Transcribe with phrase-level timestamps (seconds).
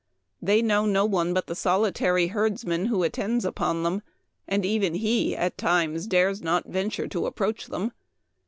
[0.41, 4.01] They know no one but the soli tary herdsman who attends upon them,
[4.47, 7.91] and even he at times dares not venture to approach them.